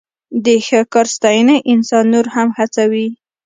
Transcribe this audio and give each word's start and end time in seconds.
د 0.45 0.47
ښه 0.65 0.79
کار 0.93 1.07
ستاینه 1.15 1.55
انسان 1.73 2.05
نور 2.13 2.25
هم 2.35 2.49
هڅوي. 2.57 3.07